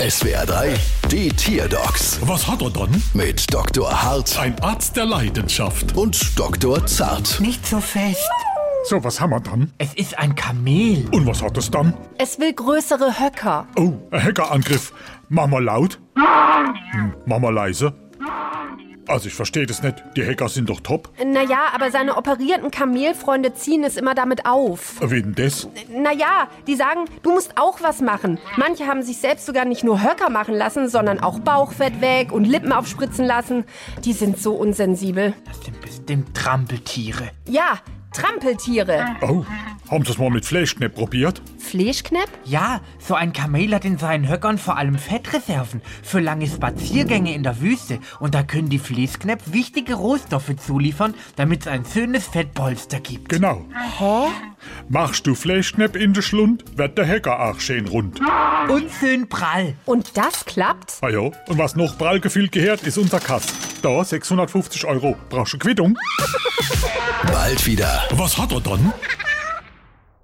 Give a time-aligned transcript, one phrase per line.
[0.00, 0.74] SWR 3,
[1.10, 3.02] die Tierdocs Was hat er dann?
[3.12, 3.90] mit Dr.
[4.02, 5.94] Hart Ein Arzt der Leidenschaft.
[5.94, 6.86] und Dr.
[6.86, 7.38] Zart.
[7.40, 8.28] Nicht so fest.
[8.88, 9.70] So, was haben wir dann?
[9.76, 11.06] Es ist ein Kamel.
[11.12, 11.92] Und was hat es dann?
[12.16, 13.66] Es will größere Höcker.
[13.76, 14.92] Oh, ein Hackerangriff.
[15.28, 15.98] Mach mal laut.
[16.16, 17.92] Hm, mach mal leise.
[19.10, 20.02] Also ich verstehe das nicht.
[20.16, 21.10] Die Hacker sind doch top.
[21.24, 24.96] Naja, aber seine operierten Kamelfreunde ziehen es immer damit auf.
[25.00, 25.68] Wen das?
[25.88, 28.38] Naja, die sagen, du musst auch was machen.
[28.56, 32.44] Manche haben sich selbst sogar nicht nur Höcker machen lassen, sondern auch Bauchfett weg und
[32.44, 33.64] Lippen aufspritzen lassen.
[34.04, 35.34] Die sind so unsensibel.
[35.44, 37.30] Das sind bestimmt Trampeltiere.
[37.48, 37.78] Ja,
[38.12, 39.16] Trampeltiere.
[39.22, 39.44] Oh,
[39.90, 41.42] haben Sie es mal mit Fleischknepp probiert?
[41.58, 42.28] Fleischknepp?
[42.44, 47.42] Ja, so ein Kamel hat in seinen Höckern vor allem Fettreserven für lange Spaziergänge in
[47.42, 47.98] der Wüste.
[48.20, 53.28] Und da können die Fließknepp wichtige Rohstoffe zuliefern, damit es ein schönes Fettpolster gibt.
[53.28, 53.64] Genau.
[53.98, 54.30] Hä?
[54.88, 58.20] Machst du Fleischknepp in den Schlund, wird der Hacker auch schön rund.
[58.68, 59.74] Und schön prall.
[59.86, 60.98] Und das klappt?
[61.00, 63.46] Ah ja, und was noch prall gefühlt gehört, ist unser Kass.
[63.82, 65.16] Da, 650 Euro.
[65.30, 65.96] Brauchst du Quittung?
[67.32, 68.04] Bald wieder.
[68.12, 68.92] Was hat er dann?